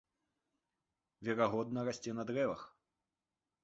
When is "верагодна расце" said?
1.29-2.11